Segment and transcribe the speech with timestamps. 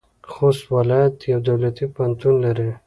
[0.31, 2.69] خوست ولایت یو دولتي پوهنتون لري.